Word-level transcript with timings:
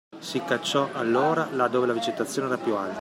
Si 0.17 0.43
cacciò 0.43 0.89
allora 0.93 1.47
là 1.51 1.67
dove 1.67 1.85
la 1.85 1.93
vegetazione 1.93 2.47
era 2.51 2.57
piú 2.57 2.73
alta 2.73 2.99